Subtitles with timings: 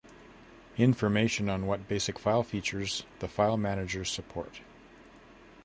[0.79, 4.61] Information on what basic file features the file managers support.